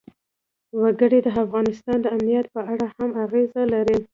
[0.81, 3.97] وګړي د افغانستان د امنیت په اړه هم اغېز لري.